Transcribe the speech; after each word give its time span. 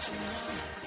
what 0.00 0.08
you 0.08 0.14
want. 0.24 0.79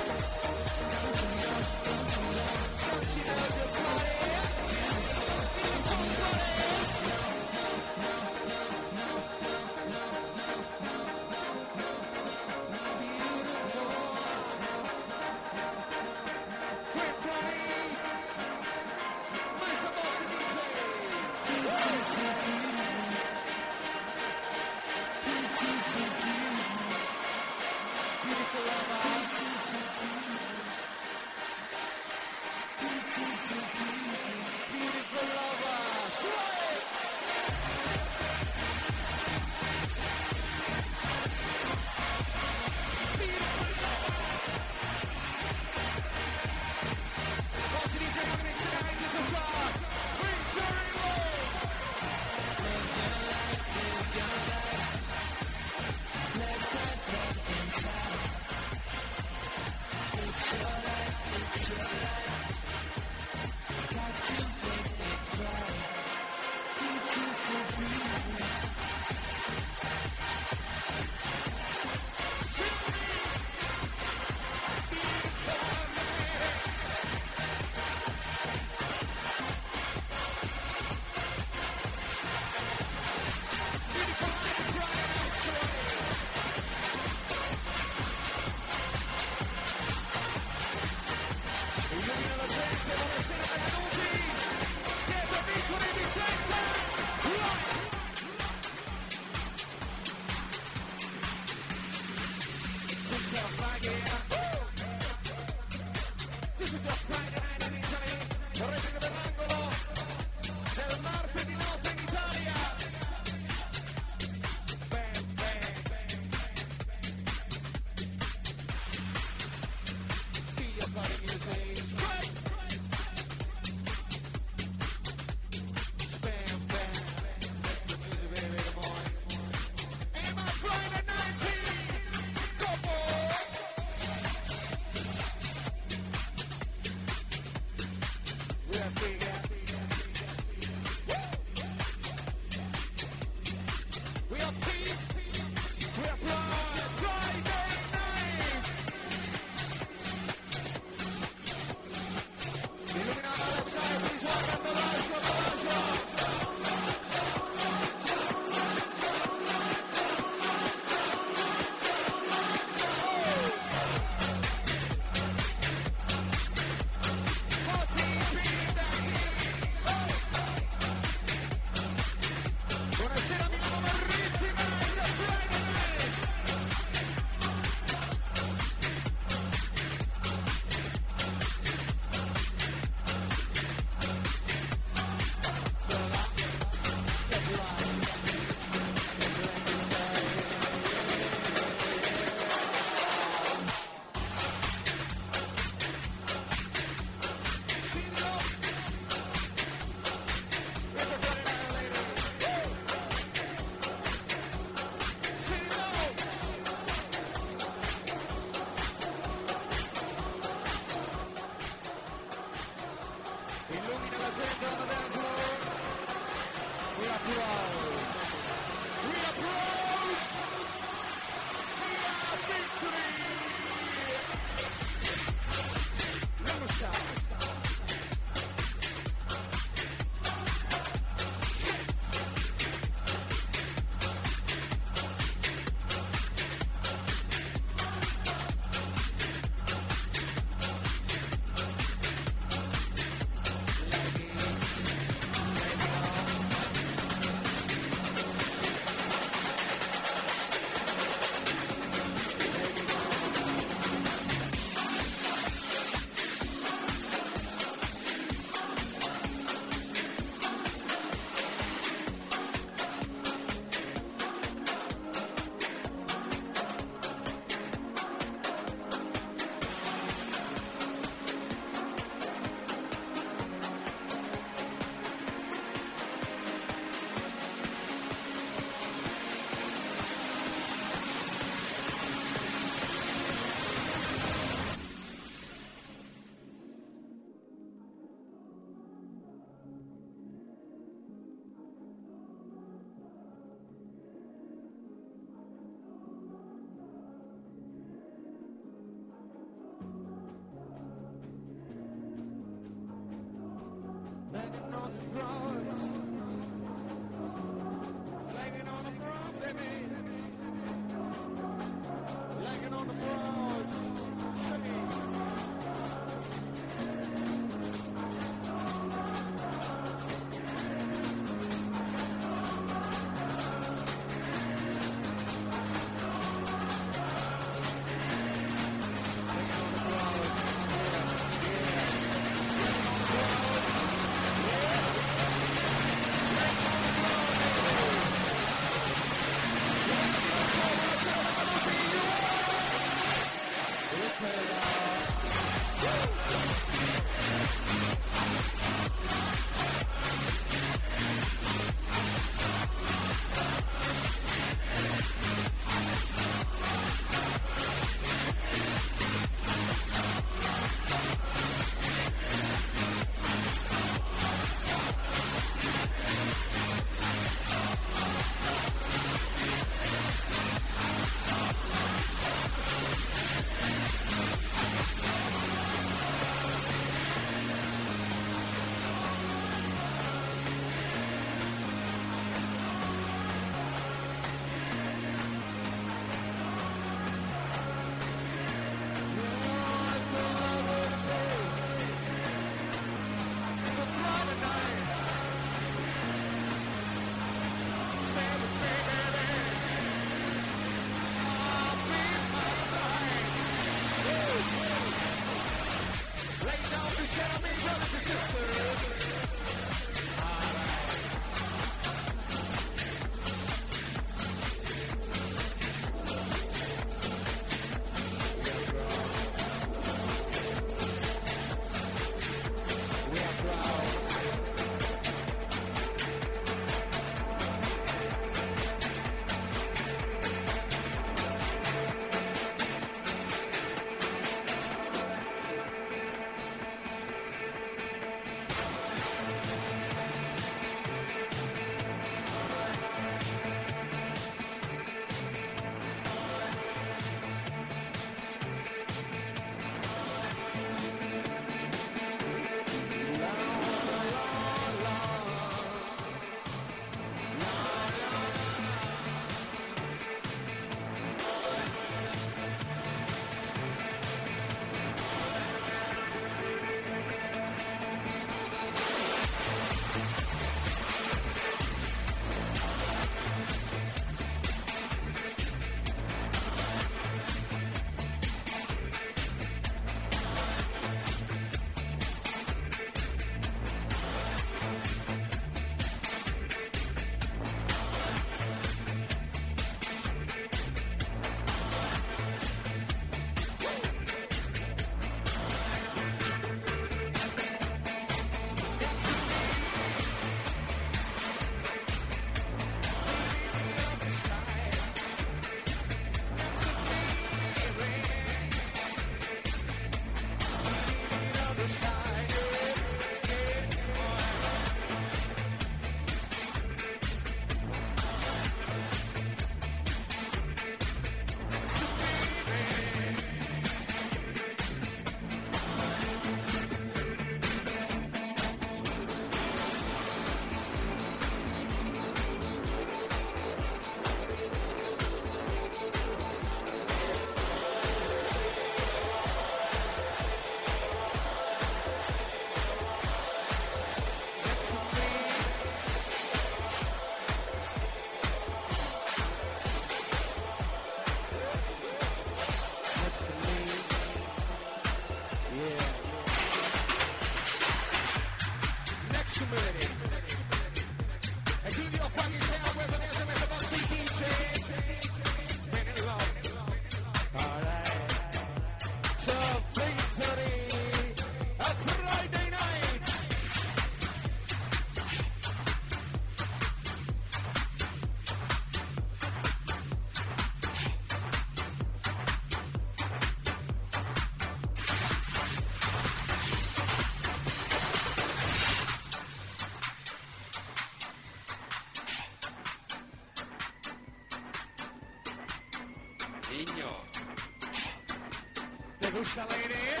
¿Te 599.21 599.25
gusta 599.25 599.45
el 599.55 600.00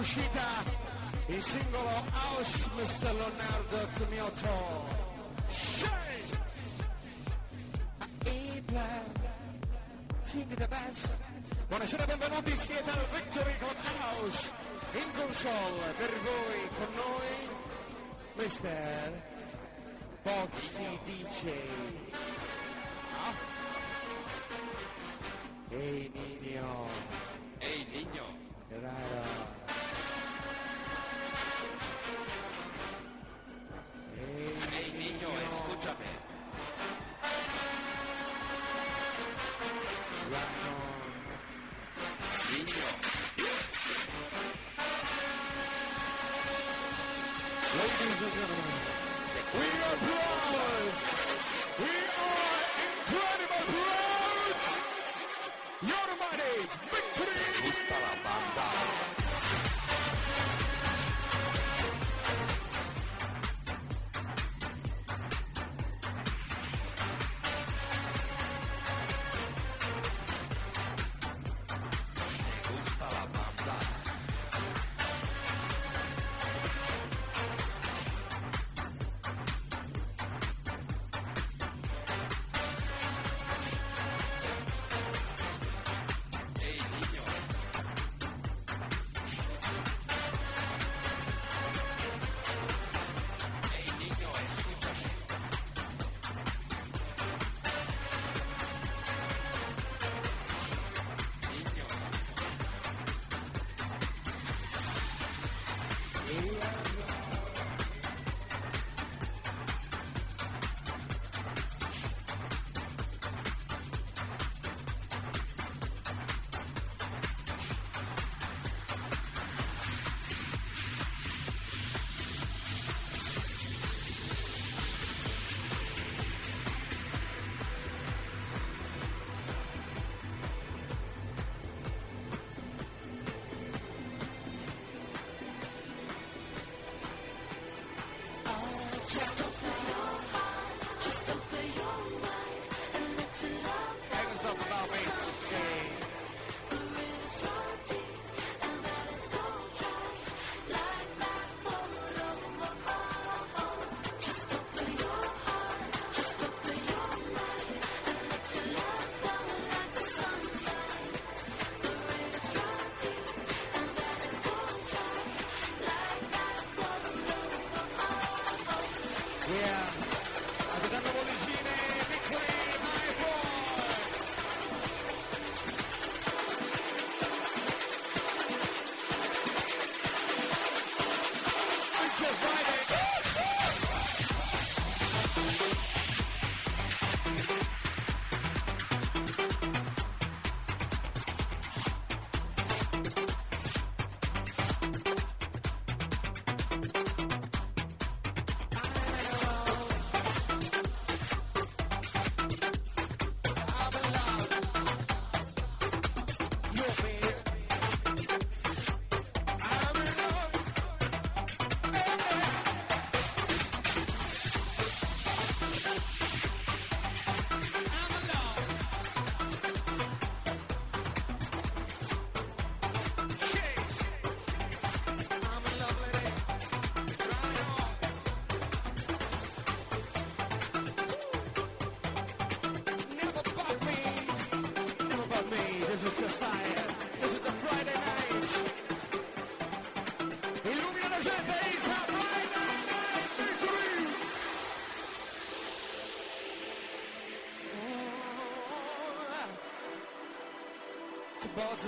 l'uscita 0.00 0.64
il 1.26 1.42
singolo 1.42 1.90
House 2.10 2.70
Mr. 2.74 3.12
Leonardo 3.12 3.88
best 10.68 11.18
Buonasera, 11.68 12.06
benvenuti, 12.06 12.56
siete 12.56 12.90
al 12.90 13.04
Victory 13.12 13.52
con 13.58 13.74
House 14.00 14.52
in 14.94 15.12
console 15.14 15.92
per 15.98 16.20
voi, 16.20 16.68
con 16.78 16.94
noi 16.94 18.46
Mr. 18.46 19.22
Pozzi 20.22 20.98
DJ 21.04 21.52
Ah. 23.12 23.34
Ehi 25.68 26.10
Nino 26.40 26.88
Ey, 27.58 27.86
niño. 27.92 28.24
Rara. 28.70 29.59
Niño, 35.20 35.28
escúchame. 35.50 36.10
Niño, 42.50 42.86
Ladies 47.72 48.20
and 48.20 48.32
gentlemen, 48.34 48.78
we 49.54 49.66
are 49.86 49.96
proud. 50.04 50.94
We 51.80 51.92
are 52.20 52.60
incredible 52.86 53.64
proud. 53.70 54.56
Your 55.90 56.08
money, 56.22 56.56
victory. 56.90 57.46
gusta 57.64 57.96
la 58.00 58.14
banda. 58.24 58.89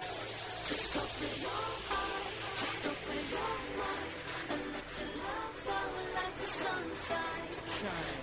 Just 0.00 0.96
open 0.96 1.32
your 1.42 1.66
heart, 1.88 2.26
just 2.60 2.86
open 2.86 3.22
your 3.34 3.56
mind, 3.80 4.12
and 4.50 4.62
let 4.74 4.88
your 4.98 5.10
love 5.24 5.54
flow 5.62 5.90
like 6.14 6.34
the 6.38 6.46
sunshine. 6.62 7.48
Shine. 7.80 8.15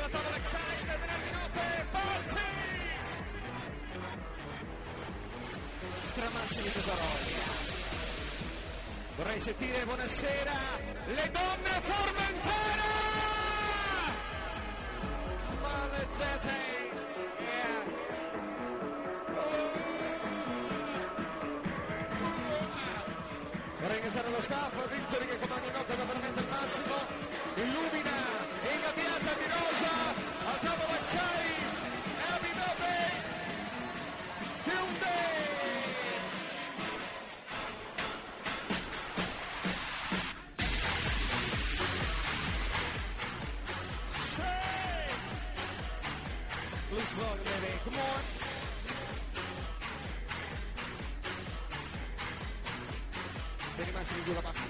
la 0.00 0.37
Yo 54.28 54.34
la 54.34 54.67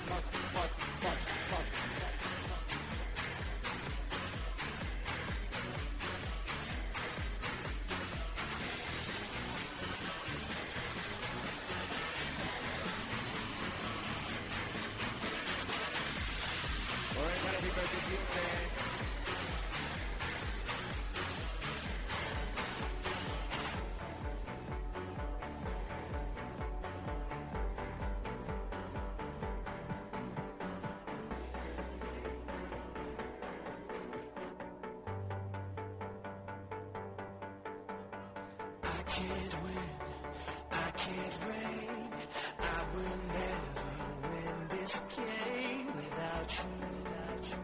escape 44.99 45.95
without 45.95 46.51
you, 46.59 46.69
without 46.99 47.45
you, 47.51 47.61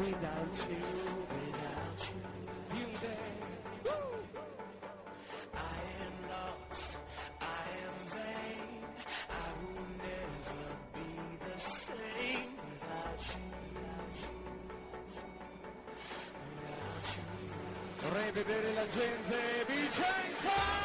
without 0.00 0.54
you, 0.70 0.82
without 1.36 2.00
you. 2.08 2.20
Music. 2.74 3.20
I 5.54 5.78
am 6.06 6.16
lost, 6.32 6.90
I 7.40 7.64
am 7.86 7.96
vain, 8.16 8.70
I 9.28 9.46
will 9.60 9.90
never 10.08 10.64
be 10.96 11.12
the 11.48 11.58
same 11.58 12.50
without 12.70 13.20
you, 13.32 13.44
without 13.74 14.16
you, 14.24 14.36
without 16.60 17.06
you. 17.16 17.24
Vorrei 18.00 18.30
vedere 18.32 18.72
la 18.74 18.86
gente 18.88 19.38
Vicenza! 19.68 20.83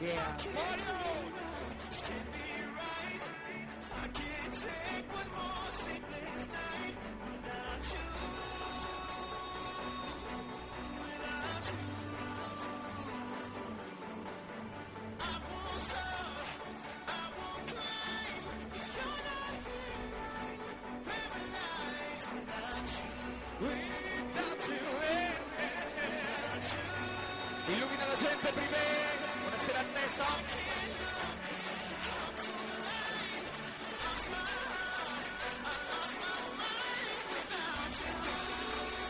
Yeah. 0.00 0.36
Mario! 0.54 2.39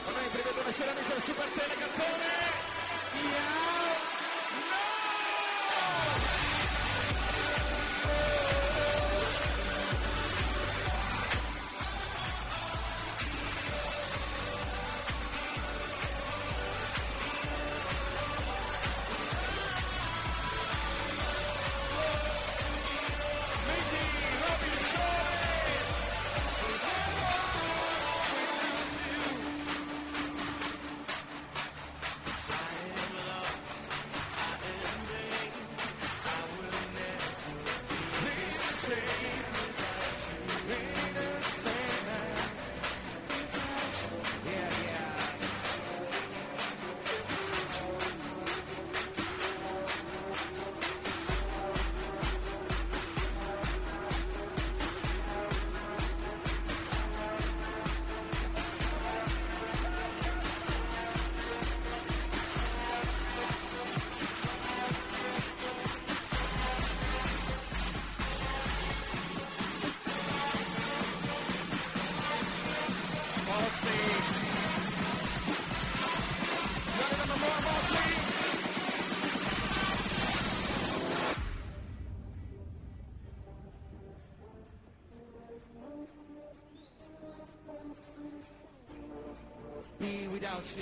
Ora 0.06 0.20
in 0.20 0.30
prima 0.30 0.50
donna 0.54 0.72
Ceramica, 0.72 1.20
super 1.20 1.48
Tele 1.54 1.74
Cantone! 1.78 2.39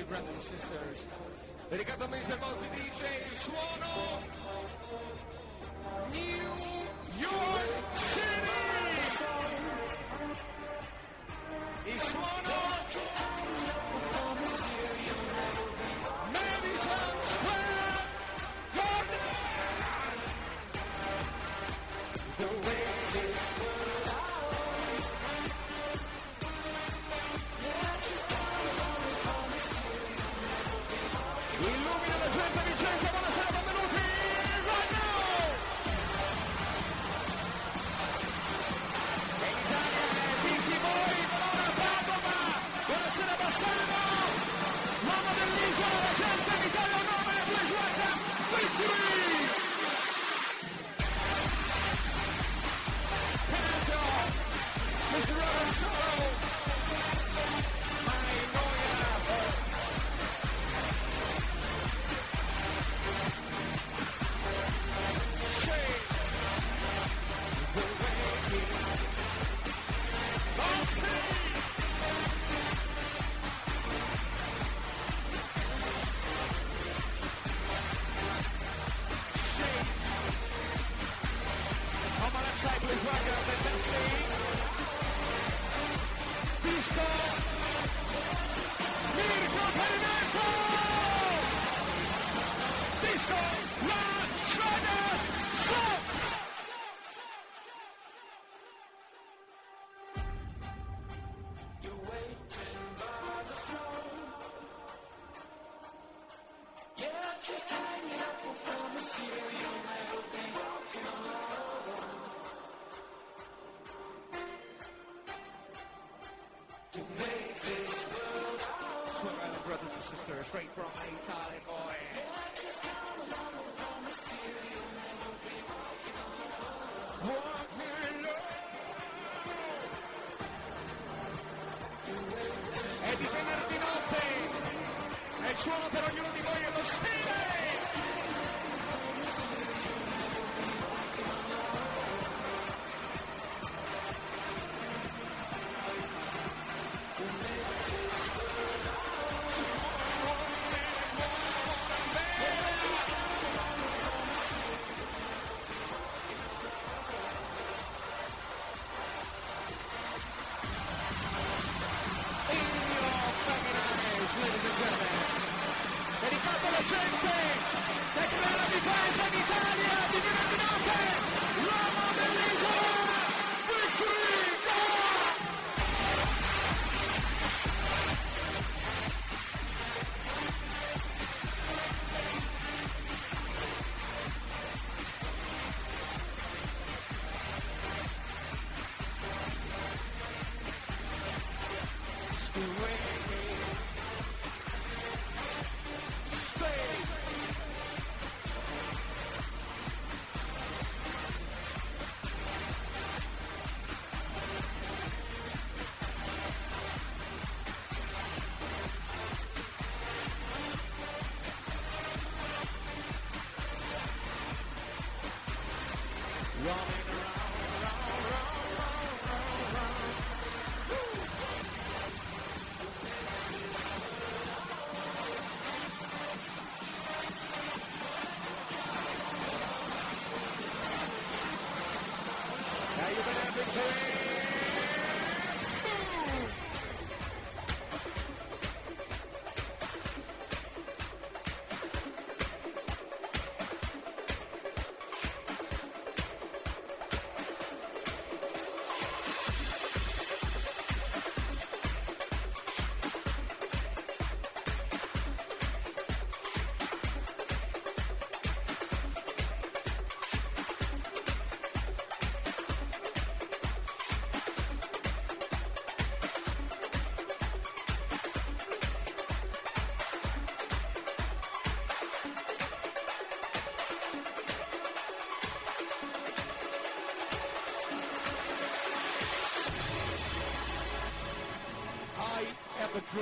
Brothers 0.05 0.29
and 0.31 0.43
sisters. 0.43 1.07
Riccardo 1.71 2.07
Mister 2.09 2.39
Bozzi 2.39 2.69
dice 2.71 3.35
suono 3.35 3.88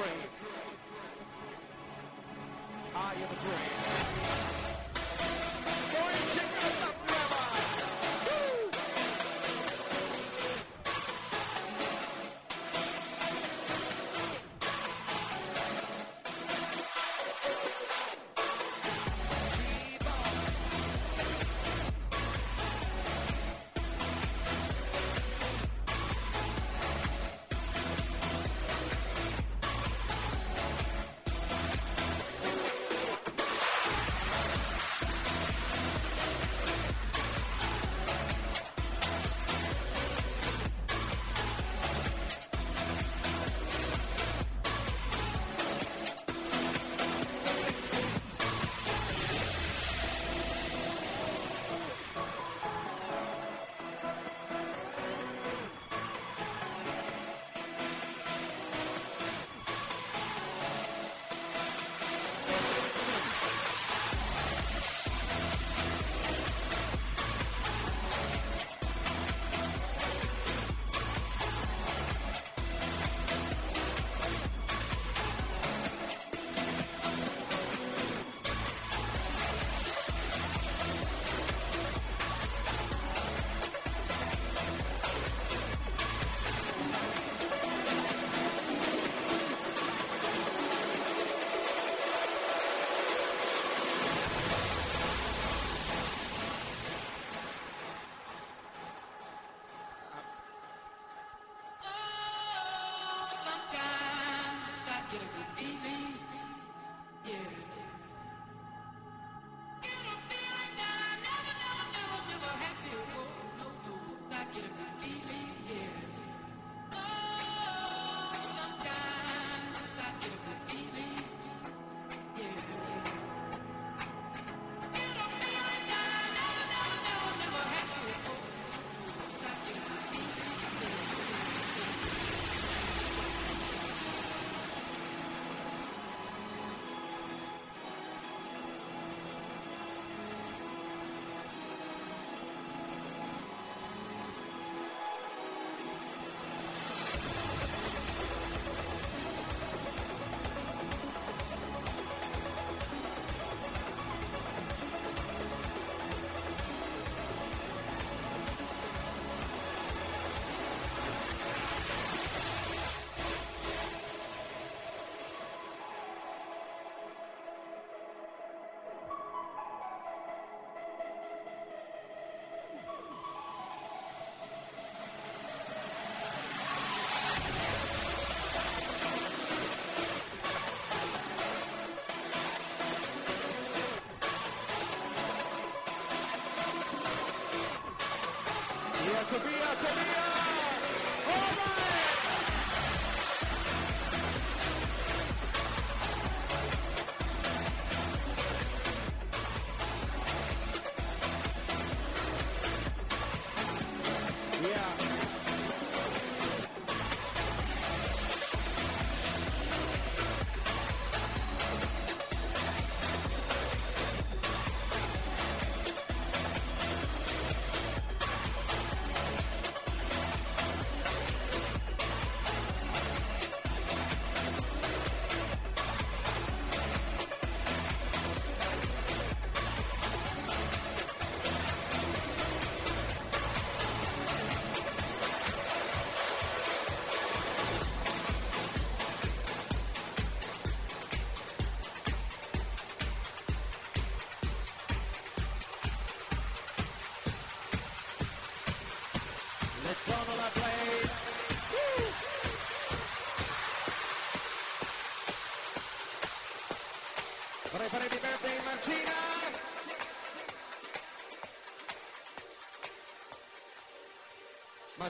have 0.05 0.26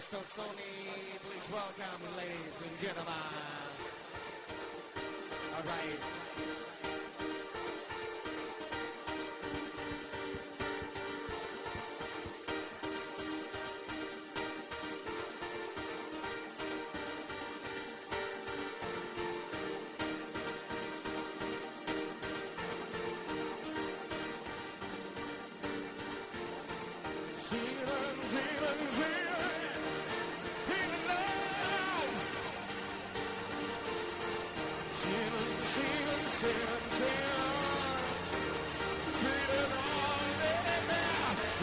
Bristol 0.09 0.45
Sony. 0.45 1.19
Please 1.19 1.53
welcome, 1.53 2.17
ladies 2.17 2.55
and 2.63 2.81
gentlemen. 2.81 3.13
All 5.57 5.63
right. 5.67 6.16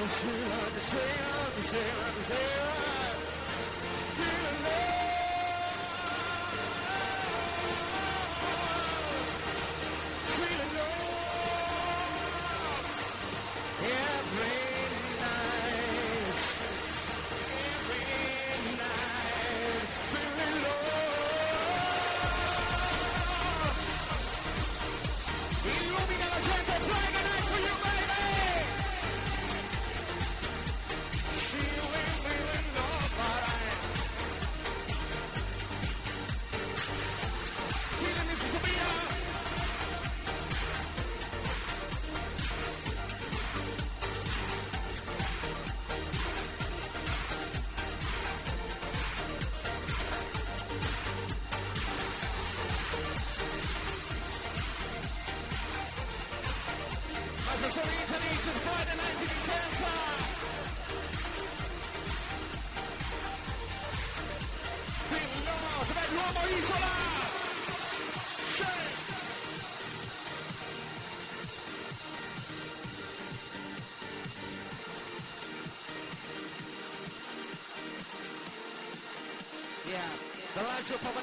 Sing, 0.05 0.09
sing, 0.09 1.63
sing, 1.63 2.23
sing. 2.27 2.62
Nigel 80.83 80.97
Pavone. 80.97 81.22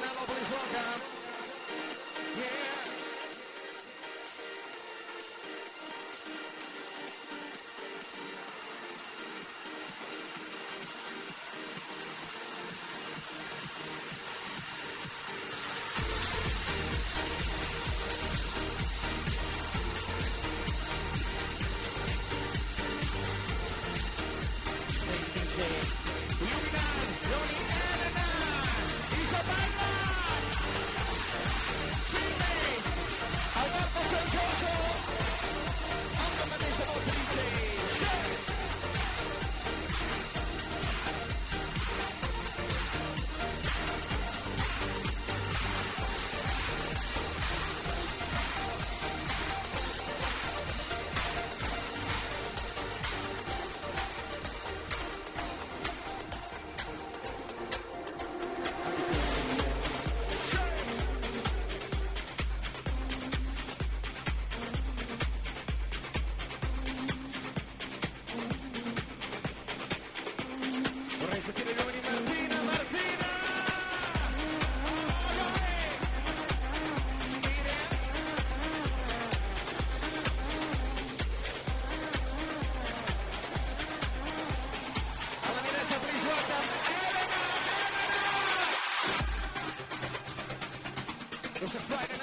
It's 91.73 91.79
a 91.79 91.83
Friday 91.83 92.20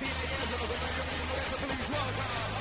Merci 0.00 0.12
les 0.12 0.28
gars, 0.28 0.44
je 0.50 0.54
the 0.54 0.64
remercie 0.64 1.50
pour 1.50 1.68
les 1.68 1.86
joueurs. 1.86 2.53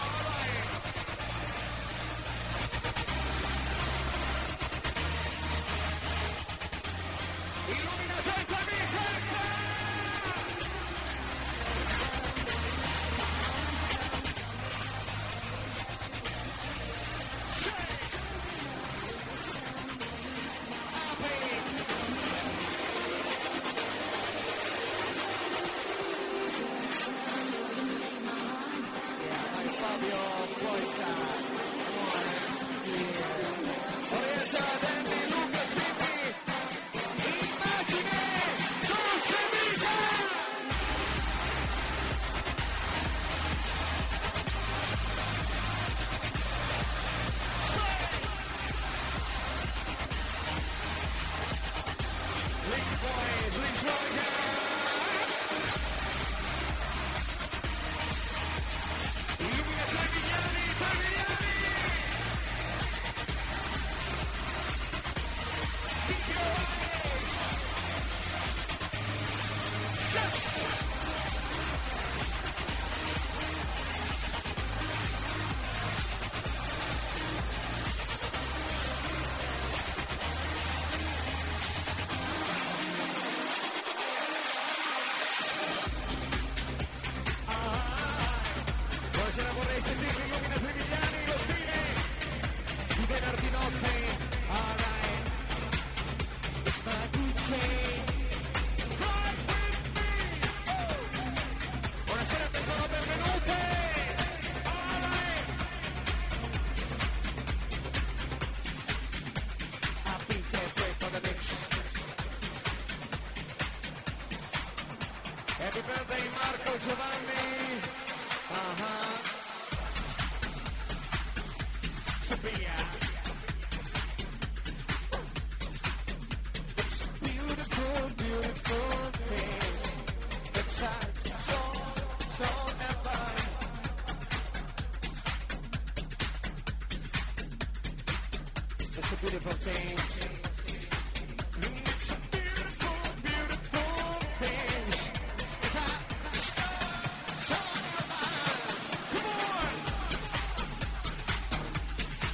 beautiful 139.23 139.53
things. 139.53 140.29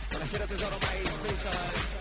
Buonasera 0.09 0.45
tesoro, 0.45 0.77
ma 0.81 0.91
è 0.91 1.05
special. 1.05 1.98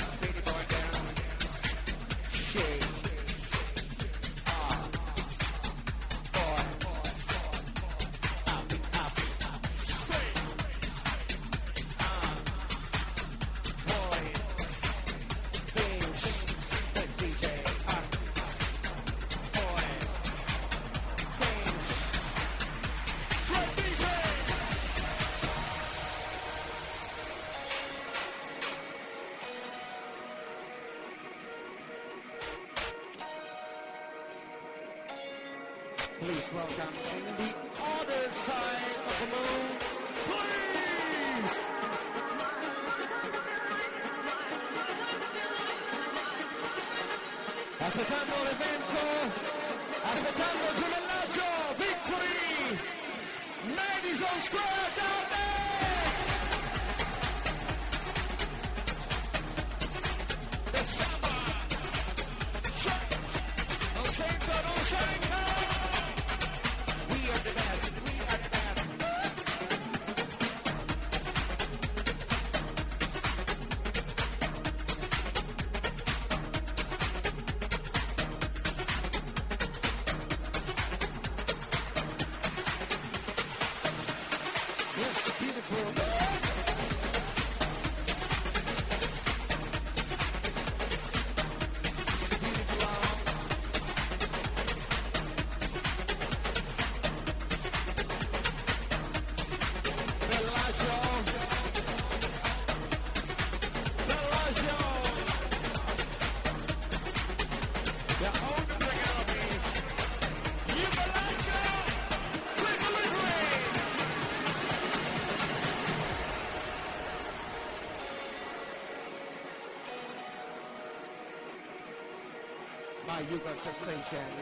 you 123.31 123.39
got 123.39 123.57
sensation 123.59 124.38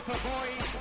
for 0.00 0.12
boys 0.28 0.75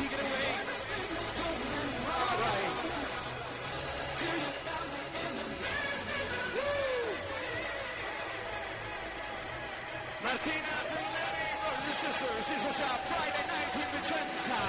take 0.00 0.12
it 0.12 0.20
away. 0.20 0.52
Martina 10.22 10.74
Trinari 10.90 11.46
con 11.62 11.76
il 11.84 11.94
stesso, 12.00 12.24
il 12.38 12.74
sa 12.80 12.90
Friday 13.08 13.44
Night 13.52 13.74
in 13.74 13.88
Vicenza. 13.92 14.60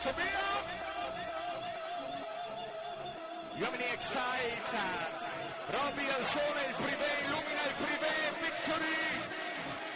Sabino! 0.00 0.46
Gli 3.54 3.62
uomini 3.62 3.84
excite. 3.92 5.16
Robby 5.70 6.08
al 6.08 6.24
sole, 6.24 6.60
il 6.68 6.74
freeway 6.74 7.24
illumina 7.24 7.62
il 7.68 7.74
privé, 7.82 8.14
victory. 8.40 8.98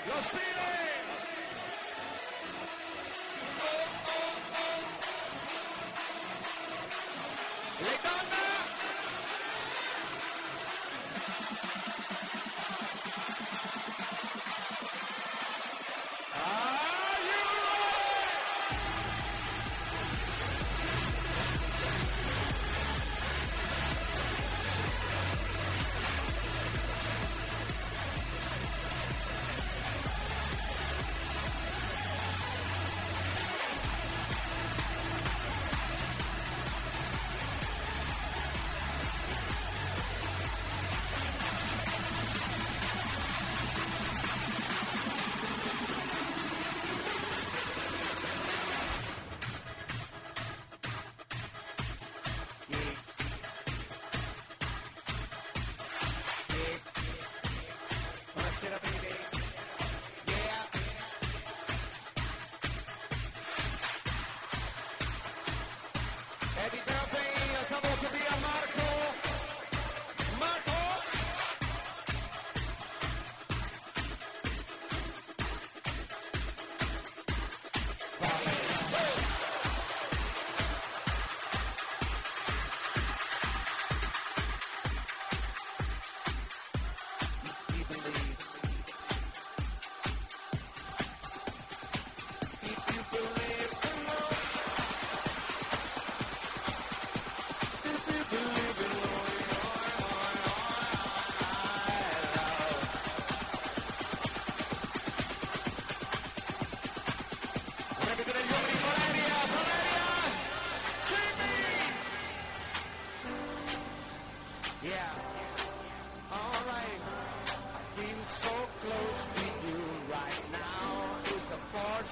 Lo 0.05 0.21
stile! 0.21 0.82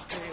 stay 0.07 0.30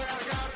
a 0.00 0.47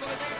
Michael 0.00 0.39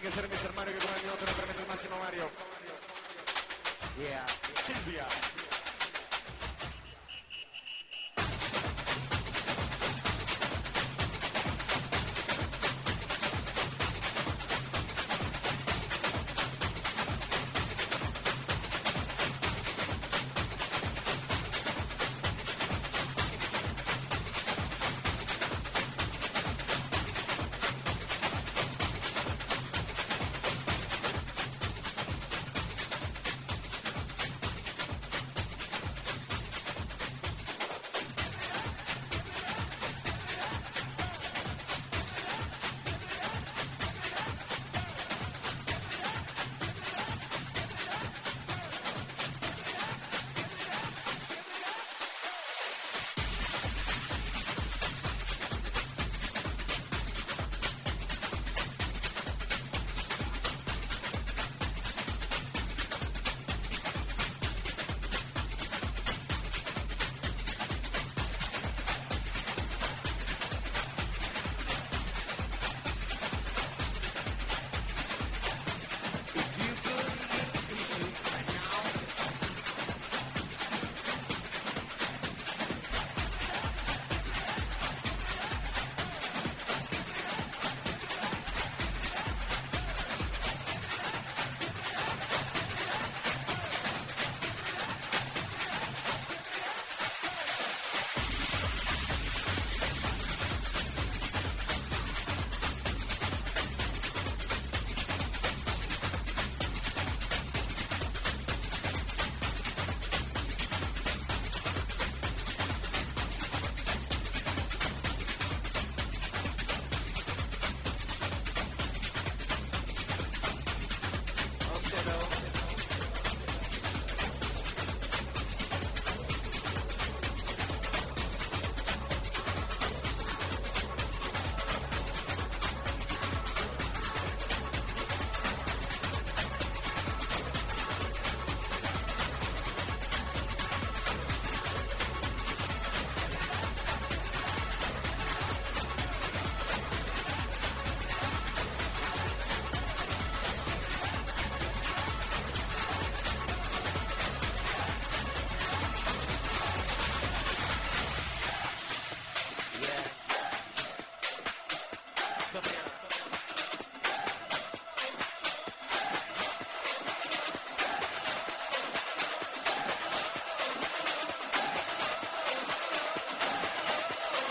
tienen 0.00 0.16
que 0.16 0.20
ser 0.20 0.30
mis 0.30 0.44
hermanos 0.44 0.74
que 0.74 0.86
con 0.86 0.96
el 0.96 1.02
minuto 1.02 1.24
no 1.26 1.32
permiten 1.32 1.62
el 1.62 1.68
máximo 1.68 1.98
Mario. 1.98 2.30
Yeah. 3.98 4.26
Silvia. 4.64 5.39